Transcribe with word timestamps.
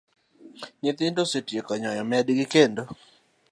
Nyithindo 0.81 1.19
osetieko 1.25 1.71
nyoyo 1.81 2.03
medgi 2.11 2.45
kendo 2.53 2.83